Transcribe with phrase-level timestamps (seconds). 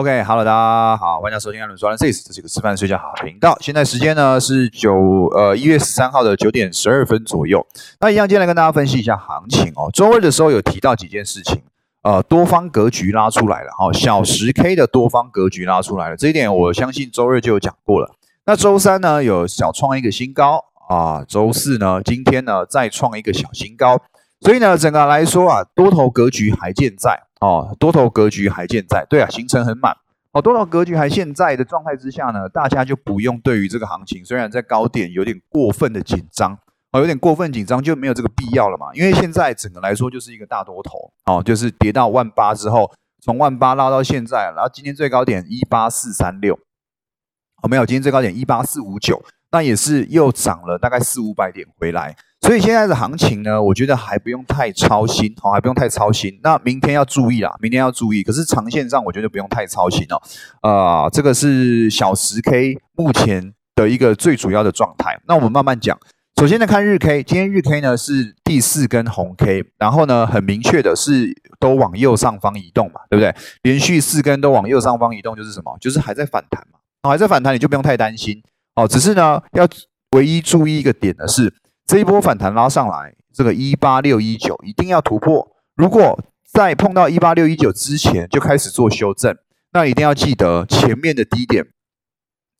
[0.00, 3.54] OK，Hello，大家好，欢迎收听艾伦说 This，这是一个吃饭睡觉好频道。
[3.60, 4.94] 现在时间呢是九
[5.34, 7.66] 呃一月十三号的九点十二分左右。
[7.98, 9.90] 那一样，今天来跟大家分析一下行情哦。
[9.92, 11.60] 周二的时候有提到几件事情，
[12.00, 18.10] 呃，多方格局拉出来了，哈，小十 K 的多方格局拉出来了，这一点我相信周二就有讲过了。
[18.46, 24.00] 那周三呢有小创一个新高啊，周四呢今天呢再创一个小新高，
[24.40, 27.20] 所以呢整个来说啊，多头格局还健在。
[27.40, 29.96] 哦，多头格局还健在，对啊，行程很满。
[30.32, 36.52] 哦，多头格局还健在的状态之下呢，大家就不用对于这个行情，虽然在高点有点过分的紧张，
[36.92, 38.88] 哦，有点过分紧张就没有这个必要了嘛。
[38.92, 46.54] 因为现在整个来说就是一个大多头，哦，就是跌到万八之后，从万八拉到现在，然后今天最高点一八四三六，
[47.62, 52.14] 哦，没有，今天最高点一八四五九，那也是又涨了大概四五百点回来。
[52.42, 56.40] 所以现在的行情呢，我觉得还不用太操心，哦，还不用太操心。
[56.42, 58.22] 那明天要注意啦，明天要注意。
[58.22, 60.20] 可是长线上，我觉得不用太操心哦。
[60.62, 65.20] 啊，这个是小十 K 目前的一个最主要的状态。
[65.28, 65.96] 那我们慢慢讲。
[66.40, 73.34] 首先呢，看日 K，今天日 K 呢是第四根红 K，然后呢，很明确的是都往右上方移动嘛，对不对？
[73.62, 75.76] 连续四根都往右上方移动，就是什么？
[75.78, 76.78] 就是还在反弹嘛。
[77.10, 78.42] 还在反弹，你就不用太担心
[78.76, 78.88] 哦。
[78.88, 79.68] 只是呢，要
[80.12, 81.52] 唯一注意一个点的是。
[81.90, 85.44] 这一波反弹拉上来，这个一八六一九一定要突破。
[85.74, 86.16] 如果
[86.48, 89.36] 在碰到一八六一九之前就开始做修正，
[89.72, 91.66] 那一定要记得前面的低点，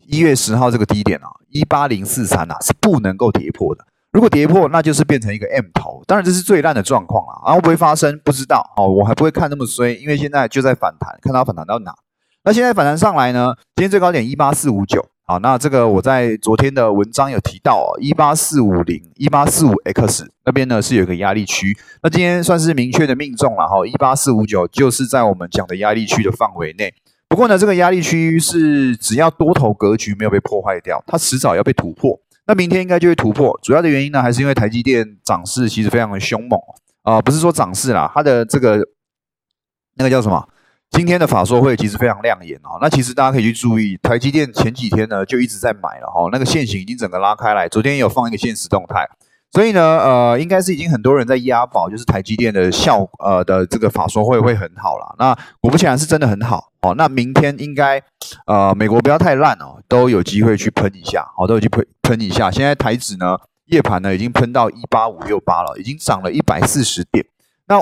[0.04, 3.84] 一月十号这个低点啊，一八零四三啊是不能够跌破的。
[4.10, 7.42] 如果跌破，那就是变成一个 M 头，当然这是最烂的状况了。
[7.46, 11.94] 然后不会发生，不知道哦，我还不会看那么衰，因为现在就在反弹，看它反弹到哪。
[12.42, 13.54] 那现在反弹上来呢？
[13.76, 15.06] 今天最高点一八四五九。
[15.30, 26.92] 好，那这个我在昨天的文章有提到哦，一八四五零、一八四五 X 那边呢是有个压力区，那今天算是明确的命中了哈，一八四五九就是在我们讲的压力区的范围内。
[27.28, 32.18] 不过呢，这个压力区是只要多头格局没有被破坏掉，它迟早要被突破。
[32.48, 36.58] 那明天应该就会突破，主要的原因呢还是因为台积电涨势其实非常的凶猛
[37.02, 38.84] 啊，不是说涨势啦，它的这个
[39.94, 40.44] 那个叫什么？
[40.90, 49.08] 今天的法说会其实非常亮眼哦，那其实大家可以去注意，台积电前几天呢就一直在买了哈，那个线型已经整个拉开来，昨天也有放一个现实动态，
[49.52, 55.14] 所以呢，呃，应该是已经很多人在押宝，就是台积电的效呃的这个法说会会很好了。
[55.18, 58.02] 那果不其然是真的很好哦，那明天应该
[58.46, 62.50] 呃美国不要太烂哦，都有机会去喷一下，好，都有去喷喷一下。
[62.50, 67.24] 现在台指呢夜盘呢已经喷到一八五六八了，已经涨了一百四十点。
[67.68, 67.78] 那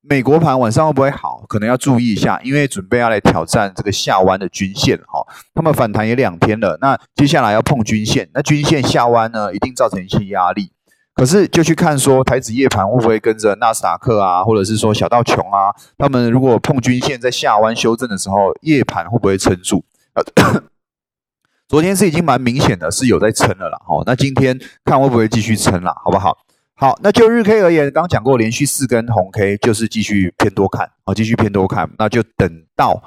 [0.00, 1.44] 美国盘晚上会不会好？
[1.48, 5.26] 可能要注意一下，因为准备要来挑战这个下弯的均线哈。
[5.54, 10.72] 他们反弹也两天了，那接下来要碰均线，那均线下弯呢，一定造成一些压力。
[11.14, 19.84] 可是就去看说台子夜盘会不会跟着纳斯达克啊，或者是说小道琼啊，他们如果碰均线在下弯修正的时候，夜盘会不会撑住？
[21.68, 23.78] 昨天是已经蛮明显的，是有在撑了啦。
[23.88, 26.38] 哦，那今天看会不会继续撑啦，好不好？
[26.80, 33.02] 好，那就日 K 而言，刚刚讲过，连续四根红 K 就是继续偏多看，好，继续偏多看，那就等到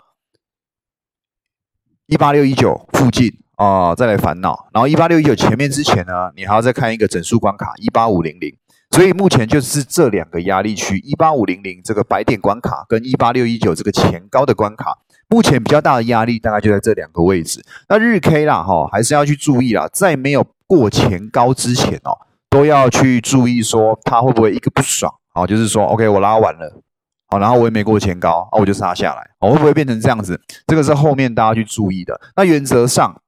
[2.06, 4.68] 一八六一九附近啊，再来烦恼。
[4.74, 8.54] 然后一八六一九前面之前呢，你还要再看一个整数关卡一八五零零。
[8.94, 14.98] 所以目前就是这两个压力区，一八五零零这个白点关卡跟一八六一九这个前高的关卡，
[15.30, 17.64] 目前比较大的压力大概就在这两个位置。
[17.88, 22.18] 那日 K 啦，哈，还是要去注意啦，在没有过前高之前哦。
[22.52, 26.82] 都要去注意，说他会不会一个不爽，好，就是说，OK，我拉完了，
[27.30, 30.40] 好，然后我也没过前高，啊，我就杀下来，我会不会变成这样子？
[30.68, 32.20] 这个是后面大家去注意的。
[32.36, 33.22] 那原则上，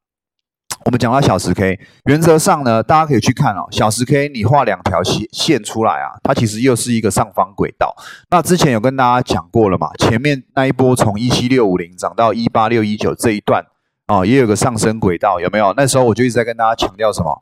[0.83, 7.95] 我们讲到小时 K，原则上呢，大家可以去看哦，小时 K 你画两条线线出来啊，它其实又是一个上方轨道。
[8.29, 13.65] 那之前有跟大家讲过了嘛，前面那一波从一七六五零涨到一八六一九这一段
[14.07, 15.73] 啊，也有个上升轨道，有没有？
[15.77, 17.41] 那时候我就一直在跟大家强调什么，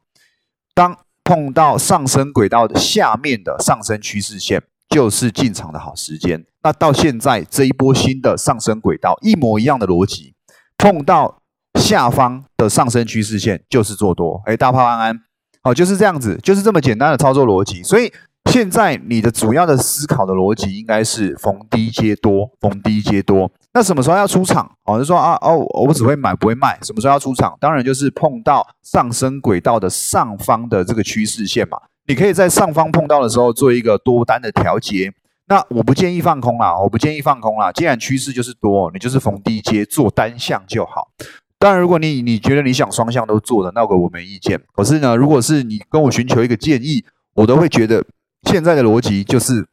[0.75, 6.45] 当碰到上升轨道的下面的上升趋势线，就是进场的好时间。
[6.63, 10.33] 那到现在这一波新的上升轨道，一模一样的逻辑，
[10.77, 11.41] 碰到
[11.79, 14.41] 下方的上升趋势线就是做多。
[14.45, 15.19] 哎，大炮安安，
[15.63, 17.81] 好，就是这样子，就是这么简单的操作逻辑。
[17.83, 18.11] 所以。
[18.49, 23.49] 现在你的主要的思考的逻辑应该是逢低接多，逢低接多。
[23.73, 24.69] 那什么时候要出场？
[24.85, 26.77] 哦，就说啊哦，我只会买不会卖。
[26.81, 27.57] 什么时候要出场？
[27.59, 31.77] 当然就是碰到上升轨道的上方的这个趋势线嘛。
[32.07, 35.13] 你可以在上方碰到的时候做一个多单的调节。
[35.47, 37.71] 那我不建议放空啦，我不建议放空啦。
[37.71, 41.09] 既然趋势就是多，你就是逢低接做单向就好。
[41.57, 44.61] 当然，如果你你觉得你想双向都做的，那个我没意见。
[44.73, 47.03] 可是呢，如果是你跟我寻求一个建议，
[47.33, 48.05] 我都会觉得。
[48.49, 49.67] 现在的逻辑就是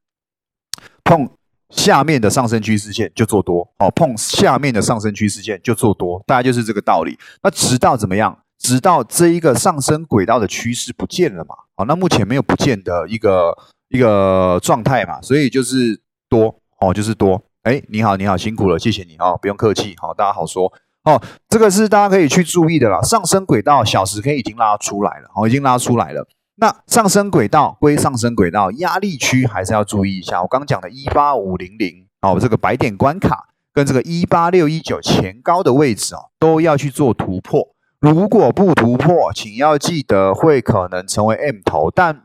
[1.02, 1.26] 碰
[1.70, 7.18] 下面的上升趋势线就做多，哦，碰下面的上升趋势线就做多，大概就是这个道理。
[7.42, 8.38] 那直到怎么样？
[8.58, 11.54] 直到这一个上升轨道的趋势不见了嘛？
[11.76, 13.56] 哦，那目前没有不见的一个
[13.88, 17.40] 一个状态嘛，所以就是多，哦，就是多。
[17.62, 20.72] 哎，你好，你好，辛苦了，谢谢你哦，不用客气，好，大家好说。
[21.04, 23.00] 哦，这个是大家可以去注意的啦。
[23.02, 26.26] 上升轨道小时 K 已经拉出来了，哦，已经拉出来了。
[26.60, 30.43] 那上升轨道归上升轨道，压力区还是要注意一下。
[30.43, 37.76] 我刚讲的18500，哦，这个白点关卡跟这个18619前高的位置哦，都要去做突破。
[38.00, 42.25] 如果不突破，请要记得会可能成为 M 头，但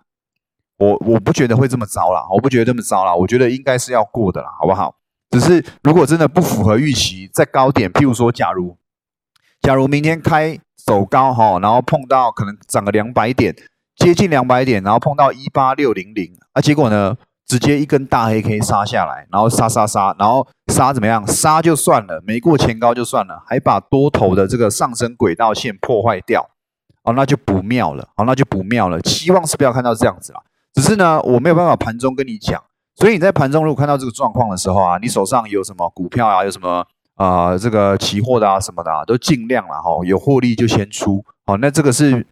[0.78, 4.96] 我我不觉得会这么糟了，我不觉得这么糟了，我觉得应该是要过的了，好不好？
[5.30, 8.78] 只是如果真的不符合预期，在高点，譬如说，假如
[9.62, 13.56] 假如明天开走高哈，然后碰到可能涨个两百点。
[13.96, 17.16] 接近两百点，然后碰到一八六零零，啊，结果呢，
[17.48, 21.26] 直接一根大黑 K 杀下来，然后杀杀杀，然后杀怎么样？
[21.28, 26.50] 杀就算了，没过前高就算了，还把多头的这个上升轨道线破坏掉，
[27.04, 29.00] 哦，那就不妙了，哦，那就不妙了。
[29.02, 30.42] 期望是不要看到这样子啦，
[30.74, 32.62] 只是呢，我没有办法盘中跟你讲，
[32.96, 36.86] 所以你在盘中如果看到这个状况的时候啊，你手上有什么股票啊，有什么
[37.16, 42.26] 啊，这个期货的啊什么的，啊，都尽量了哈，有获利就先出，好，那这个是。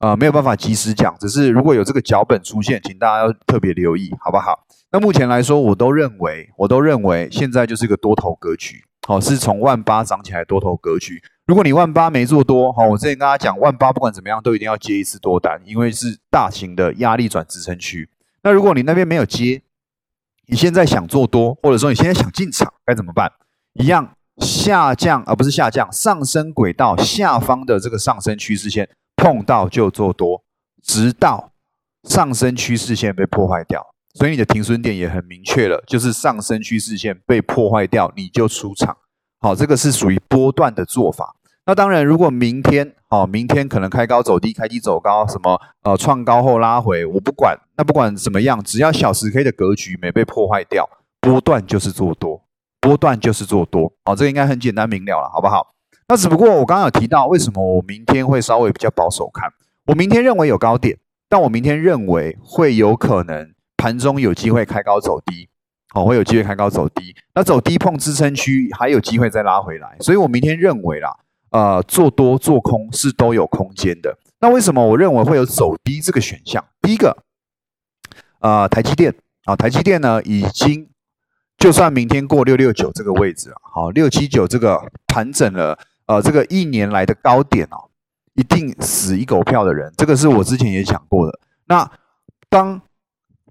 [0.00, 4.64] 呃，没有办法及时讲，只是如果有这个脚本出现，请大家要特别留意，好不好？
[4.92, 11.20] 那目前来说，我都认为，我都认为现在就是一个多头格局，好，是从万八涨起来多头格局。
[11.46, 18.08] 如果你万八没做多，好，我之前跟大家讲，万八不管怎么样都一定要接一次多单，因为是大型的压力转支撑区。
[18.44, 19.62] 那如果你那边没有接，
[20.46, 23.32] 你现在想做多，或者说你现在想进场，该怎么办？
[23.74, 28.88] 一样下降，而不是下降，上升轨道下方的这个上升趋势线。
[29.18, 30.44] 碰到就做多，
[30.80, 31.50] 直到
[32.04, 33.84] 上升趋势线被破坏掉，
[34.14, 38.96] 所以你的停损点也很明确了，就是上升趋势线被破坏掉，你就出场。
[39.40, 41.34] 好，这个是属于波段的做法。
[41.66, 47.58] 那当然，如果明天，好，明天可能开高走低，开低走高，什么呃创高后拉回，我不管。
[47.76, 50.88] 那不管怎么样，只要小时 K 的格局没被破坏掉，
[51.20, 52.40] 波段就是做多，
[52.80, 53.92] 波段就是做多。
[54.04, 55.74] 好，这个应该很简单明了了，好不好？
[56.10, 59.52] 那只不过我刚刚有提到，为什么我明天会稍微比较保守看？
[59.84, 60.96] 我明天认为有高点，
[61.28, 65.50] 但我明天认为会有可能盘中有机会开高走低，
[65.94, 67.14] 哦，会有机会开高走低。
[67.34, 69.98] 那走低碰支撑区，还有机会再拉回来。
[70.00, 71.14] 所以我明天认为啦，
[71.50, 74.16] 呃，做多做空是都有空间的。
[74.40, 76.64] 那为什么我认为会有走低这个选项？
[76.80, 77.18] 第一个，
[78.40, 79.14] 呃，台积电
[79.44, 80.88] 啊，台积电呢已经
[81.58, 85.78] 就算明天过六六九这个位置，好，六七九这个盘整了。
[86.08, 87.84] 呃，这个一年来的高点哦，
[88.34, 91.38] 一定死一狗票的人，这个是我之前也讲过的。
[91.66, 91.88] 那
[92.48, 92.80] 当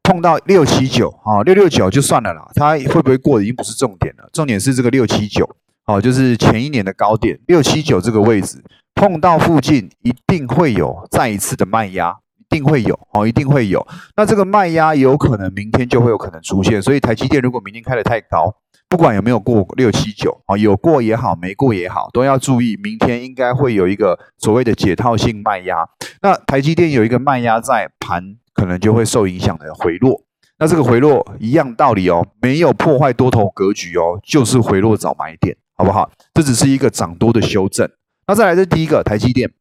[0.01, 5.47] 碰到六七九啊，六六九就算了啦，它会不会过已经不是重点了，重点是这个六七九
[5.85, 8.63] 哦，就是前一年的高点六七九这个位置
[8.95, 13.85] 碰到附近，一定会有再一次的卖压，一定会有哦，一定会有。
[14.15, 18.55] 那这个卖压有可能明天就会有可能出现，所以台积电如果明天开的太高。
[18.89, 25.85] 不管有没有过六七九啊，有过也好，没过也好，都要注意，明天应该会有一个所谓的解套性卖压。
[26.21, 30.23] 那台积电有一个卖压在盘，可能就会受影响的回落。
[30.57, 36.09] 那这个回落一样道理哦，没有破坏多头格局哦，就是回落找买点，好不好？
[36.33, 37.89] 这只是一个涨多的修正。
[38.25, 39.51] 那再来这第一个台积电，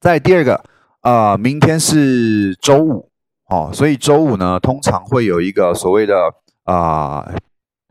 [0.00, 0.64] 在第二个，
[1.02, 3.10] 呃，明天是周五
[3.50, 6.14] 哦，所以周五呢，通常会有一个所谓的
[6.62, 7.34] 啊。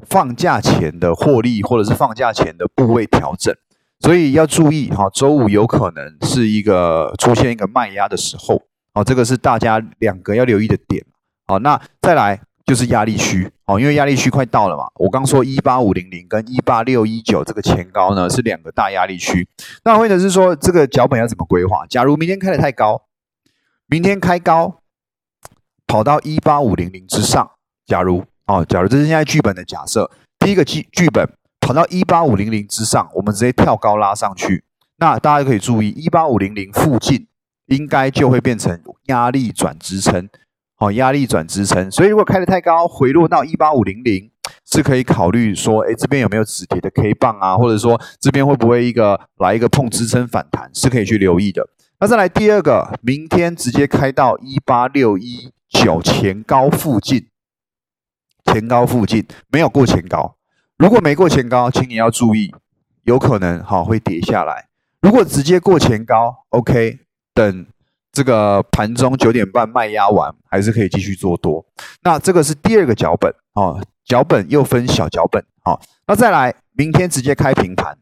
[0.05, 3.55] 放假前的获利，或者是放假前的部位调整，
[3.99, 5.09] 所以要注意哈。
[5.13, 8.61] 周五有可能是一个出现一个卖压的时候，
[8.93, 11.05] 哦，这个是大家两个要留意的点。
[11.47, 14.85] 好，那再来就是压力区，哦，因为压力区快到了嘛。
[14.95, 19.47] 我刚说一八五零零跟一八六一九这个前高呢是两个大压力区。
[19.85, 21.85] 那或者是说这个脚本要怎么规划？
[21.87, 23.03] 假如明天开的太高，
[23.87, 24.81] 明天开高
[25.87, 27.51] 跑到一八五零零之上，
[27.85, 28.25] 假如。
[28.45, 31.27] 哦，假如这是现在剧本的假设，第一个剧剧本
[31.61, 34.65] 跑到一八五零零之上，我们直接跳高拉上去，
[34.97, 37.27] 那大家可以注意，一八五零零附近
[37.67, 40.27] 应该就会变成压力转支撑，
[40.75, 44.29] 好，压力转支撑，所以如果开的太高，回落到一八五零零，
[44.65, 51.65] 是可以考虑说，哎，这边有没有止跌的 K 棒啊，或者说这边会不会一个来一个碰支撑反弹，是可以去留意的。
[52.01, 57.27] 那再来第二个，明天直接开到一八六一九前高附近。
[58.53, 60.35] 前高附近没有过前高，
[60.77, 62.53] 如果没过前高，请你要注意，
[63.01, 64.67] 有可能哈会跌下来。
[65.01, 66.99] 如果直接过前高，OK，
[67.33, 67.65] 等
[68.11, 71.65] 这个盘中九点半卖压完，还是可以继续做多。
[72.03, 75.81] 那这个是第二个脚本哦，脚本又分小脚本哦。
[76.05, 77.97] 那再来，明天直接开平盘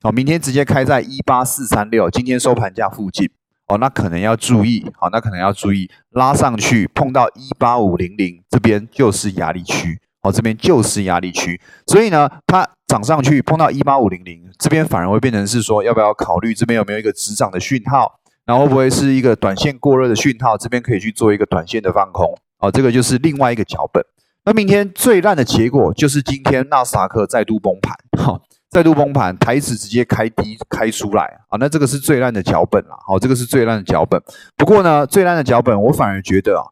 [0.00, 3.30] 哦，明天直接开在一八四三六，今天收盘价附近
[3.66, 24.04] 哦，那可能要注意好，那可能要注意拉上去碰到一八五零零这边就是压力区哦，这边就是压力区，所以呢，它涨上去碰到一八五零零这边反而会变成是说，要不要考虑这边有没有一个止涨的讯号，然后会不会是一个短线过热的讯号，这边可以去做一个短线的放空哦，这个就是另外一个脚本。
[24.46, 28.40] 那明天最烂的结果就是今天纳斯达克再度崩盘，哈，
[28.74, 34.20] 再度崩盘，台指直接开低开出来啊，那这个是最烂的脚本了，好，这个是最烂的脚本。
[34.56, 36.66] 不过呢，最烂的脚本我反而觉得啊，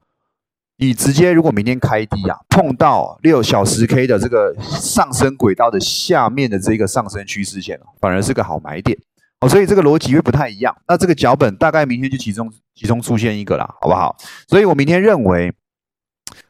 [0.78, 8.98] 你直接如果明天开低啊，碰到六小时 K 的这个上升轨道的下面的这个上升趋势线反而是个好买点，
[9.38, 10.76] 哦，所以这个逻辑会不太一样。
[10.88, 14.16] 那这个脚本大概明天就集中集中出现一个了，好不好？
[14.48, 15.54] 所以我明天认为。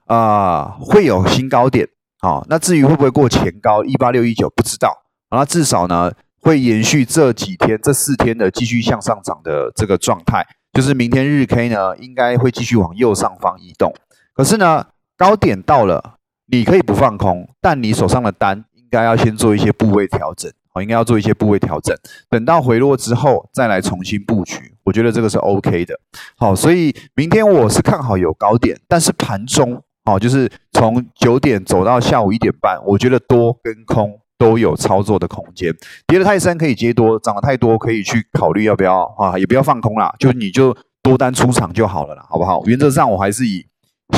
[0.07, 1.89] 啊，会有新高点，
[2.21, 5.02] 好，那至于会不会过前高一八六一九，不知道，
[5.39, 13.95] 那至少呢会延续这几天这四天的继续向上涨的这个状态，就是明天日 K 呢应该会继续往右上方移动，
[14.35, 14.87] 可是呢
[15.17, 21.97] 高点到了，你可以不放空，但你手上的单应该要先做一些部位调整，哦，应该要做一些部位调整，
[22.29, 25.99] 等到回落之后再来重新布局，我觉得这个是 OK 的，
[26.37, 29.83] 好，所以明天我是看好有高点，但是盘中。
[30.05, 35.73] 哦，就是从九点走到下午一点半，我觉得多跟空都有操作的空间。
[36.09, 42.61] 跌的太深可以接多，涨的太多可以去考虑要不要啊，也不要放空啦，就你就多单出场就好了啦，好不好？
[42.67, 43.65] 原则上我还是以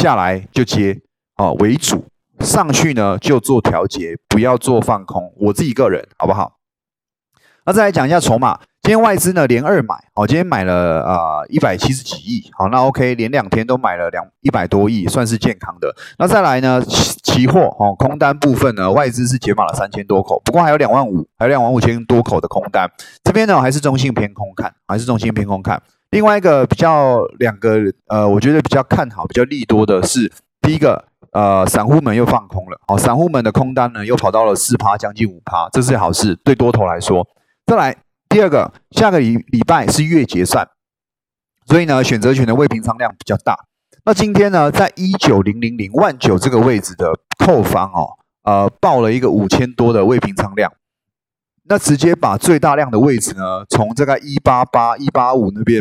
[0.00, 0.98] 下来就接
[1.34, 2.06] 啊为主，
[2.40, 5.30] 上去呢就做调节，不要做放空。
[5.36, 6.56] 我自己个人好不好？
[7.66, 8.58] 那再来讲一下筹码。
[8.84, 15.88] 今天外资呢连二买，哦，今天买了啊一百七十几亿，好，那 OK，连两天都买了两一百多亿，算是健康的。
[16.18, 22.86] 那再来呢，期货哦，空单部分呢，外资是解码了三千多口，不过还有两万五，还有两万五千多口的空单。
[23.22, 25.82] 这边呢还是中性偏空看，还是中性偏空看。
[26.10, 37.26] 另外一个比较两个呃，我觉得比较看好、比较利多的是，第一个呃，散户们又放空了，哦，散户们的空单呢又跑到了四趴，将近五趴，这是好事，对多头来说。
[37.64, 38.03] 再来。
[38.34, 40.68] 第二个，下个礼礼拜是月结算，
[41.66, 43.56] 所以呢，选择权的未平仓量比较大。
[44.04, 50.72] 那今天呢，在一九零零零万九这个位置的扣方哦，呃，报了一个五千多的未平仓量，
[51.68, 55.80] 那直接把最大量的位置呢，从这个一八八一八五那边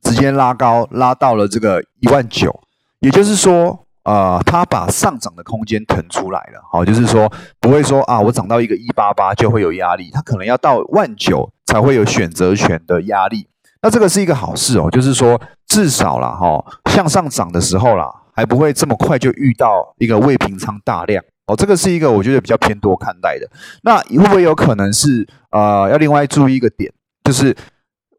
[0.00, 2.58] 直接拉高，拉到了这个一万九，
[3.00, 3.83] 也就是说。
[4.04, 13.48] 呃，它把上涨的空间腾出来了，好，就是说不会说啊，我涨到一个一八八就会有压力，它可能要到万九才会有选择权的压力。
[13.80, 23.48] 那这个是一个好事哦，就是说至少啦，哈，向上涨的时候啦，还不会这么快就遇到一个未平仓大量哦，这个是一个我觉得比较偏多看待的。
[23.82, 26.92] 那会不会有可能是呃，要另外注意一个点，
[27.24, 27.56] 就是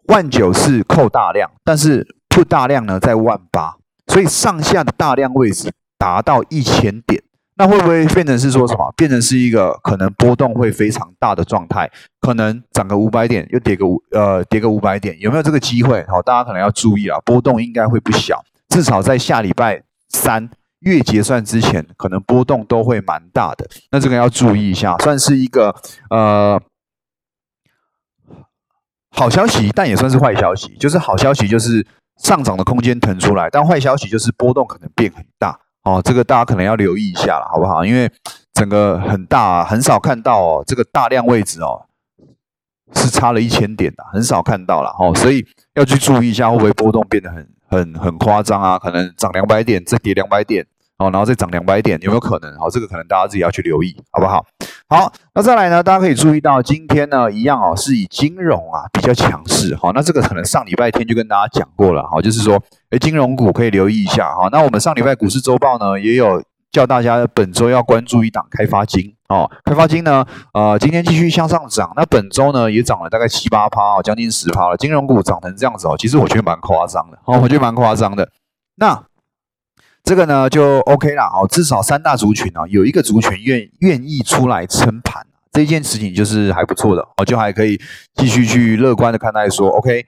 [0.08, 3.76] 万九是扣大量，但是 put 大量呢在万八。
[4.08, 7.22] 所以上下的大量位置达到一千点，
[7.56, 8.94] 那会不会变成是说什么？
[8.96, 16.06] 变成是一个可能波动会非常大的状态，可能涨个五百点，又跌个五呃跌个五百点，有没有这个机会？
[16.08, 23.68] 好，大家可能要注意啊，波动应该会不小，至少在下礼拜三月结算之前，可能波动都会蛮大的。
[23.90, 25.76] 那这个要注意一下，算是一个
[26.10, 26.62] 呃
[29.10, 30.76] 好消息，但也算是坏消息。
[30.78, 31.86] 就是好消息就是。
[32.18, 37.86] 上涨的空间腾出来，但坏消息就是波动可能变很大哦，这个大家可能要留意一下了，好不好？
[37.86, 38.12] 因为
[38.54, 41.86] 整个很大，很少看到哦，这个大量位置哦
[42.94, 48.80] 是差了一千点的，很少看到了哦，所以要去注意一下，会不会波动变得很很很夸张啊？
[48.80, 50.66] 可能涨两百点，再跌两百点。
[50.98, 52.58] 哦，然后再涨两百点，有没有可能？
[52.58, 54.46] 好，这个可能大家自己要去留意，好不好？
[54.88, 55.84] 好，那再来呢？
[55.84, 59.76] 大家可以注意到，今天呢，一样哦，是以金融啊比较强势。
[59.76, 62.08] 好，那这个可能上礼拜天就跟大家讲过了。
[62.08, 62.62] 好，就是说，
[62.92, 64.34] 哎，金融股可以留意一下。
[64.36, 69.14] 好，那我们上礼拜股市周报呢，也有叫大家本周要关注一档开发金。
[69.28, 71.92] 哦，开发金呢，呃，今天继续向上涨。
[71.98, 74.78] 那本周呢，也涨了大概七八趴哦，将近十趴了。
[74.78, 77.18] 金融股涨成这样子哦，其实我觉得蛮夸张的。
[77.26, 78.30] 哦，我觉得蛮夸张的。
[78.76, 79.04] 那。
[80.06, 87.82] 这个呢就 OK 了哦，至少三大族群啊，有一个族群愿愿意出来撑盘，这件事情就是还不错的哦，就还可以
[88.14, 90.06] 继续去乐观的看待说，OK，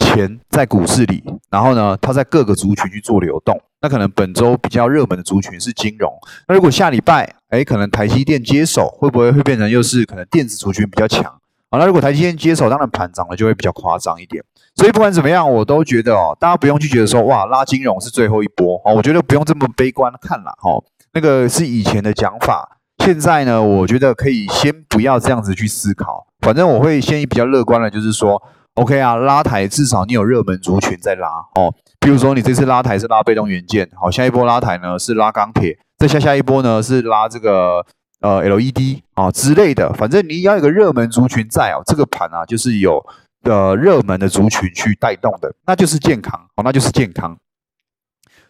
[0.00, 6.12] 钱在股市里，然后呢，它在各个族群去做流动，那可能本周比较热门的族群是金融，
[6.48, 11.32] 那如果下礼拜，哎，可能台积电接手，会不会会变成又是可能电子族群比较强？
[11.72, 14.44] 好，那如果台积电接手，当然盘涨了就会比较夸张一点。
[14.74, 20.70] 所以不管怎么样，我都觉得哦，大家不用去觉得说哇拉金融是最后一波哦，我觉得不用这么悲观看了哈。
[21.14, 26.26] 那个是以前的讲法，现在呢，我觉得可以先不要这样子去思考。
[26.40, 28.42] 反正我会先以比较乐观的，就是说
[28.74, 31.72] ，OK 啊，拉台至少你有热门族群在拉哦。
[32.00, 37.86] 比如说你这次拉台是拉被动元件，好，下一波拉台呢是拉钢铁，再下下一波呢是拉这个
[38.22, 39.92] 呃 LED 啊之类的。
[39.92, 43.04] 反正你要有个热门族群在哦，这个盘啊就是有
[43.42, 47.36] 的热门的族群去带动的，那就是健康哦，那就是健康。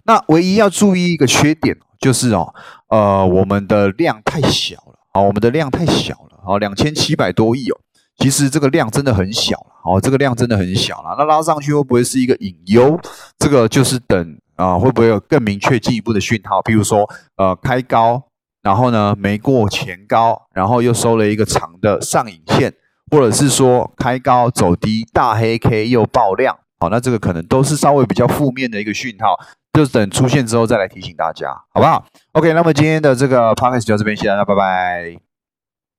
[0.04, 1.76] 那唯一要注意一个缺点。
[2.02, 2.52] 就是哦，
[2.88, 7.78] 呃，我们的量太小了，好，我们的量太小了，啊，两千七百多亿哦，
[8.18, 13.00] 其实这个量真的很小了，好，这个量真的很小了，那拉上去会不会是一个隐忧？
[13.38, 16.60] 这个就是等啊，会不会有更明确进一步的讯号？
[16.62, 18.20] 比如说，呃，开高，
[18.62, 22.72] 然后呢没过前高，然后又收了一个长的上影线，
[23.10, 29.38] 或者是说开高走低，大黑 K 又爆量，好，那这个可能都是稍微比较负面的一个讯号。
[29.72, 35.31] 就等出现之后再来提醒大家，好不好？OK，那么今天的这个 podcast 就到这边，谢谢大家，拜拜。